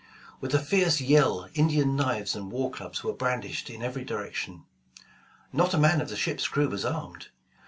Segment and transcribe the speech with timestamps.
[0.39, 4.63] With a fierce yell Indian knives and war clubs were brandished in every direction.
[5.53, 7.27] Not a man of the ship's crew was armed.